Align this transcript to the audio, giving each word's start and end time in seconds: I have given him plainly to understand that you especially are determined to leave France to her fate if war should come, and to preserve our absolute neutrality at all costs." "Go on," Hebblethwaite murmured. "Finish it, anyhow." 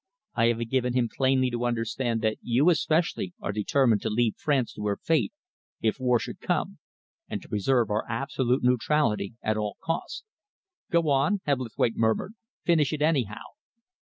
I 0.33 0.47
have 0.47 0.67
given 0.67 0.93
him 0.95 1.09
plainly 1.15 1.51
to 1.51 1.63
understand 1.67 2.23
that 2.23 2.37
you 2.41 2.71
especially 2.71 3.35
are 3.39 3.51
determined 3.51 4.01
to 4.01 4.09
leave 4.09 4.33
France 4.35 4.73
to 4.73 4.87
her 4.87 4.97
fate 4.97 5.31
if 5.79 5.99
war 5.99 6.17
should 6.17 6.39
come, 6.39 6.79
and 7.29 7.39
to 7.43 7.47
preserve 7.47 7.91
our 7.91 8.09
absolute 8.09 8.63
neutrality 8.63 9.35
at 9.43 9.57
all 9.57 9.77
costs." 9.79 10.23
"Go 10.89 11.09
on," 11.11 11.41
Hebblethwaite 11.45 11.97
murmured. 11.97 12.33
"Finish 12.65 12.91
it, 12.93 13.03
anyhow." 13.03 13.43